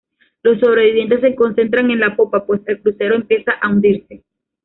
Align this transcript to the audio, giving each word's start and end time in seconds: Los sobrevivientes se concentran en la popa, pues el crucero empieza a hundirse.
Los 0.41 0.59
sobrevivientes 0.59 1.21
se 1.21 1.35
concentran 1.35 1.91
en 1.91 1.99
la 1.99 2.15
popa, 2.15 2.43
pues 2.47 2.61
el 2.65 2.81
crucero 2.81 3.13
empieza 3.13 3.51
a 3.61 3.69
hundirse. 3.69 4.23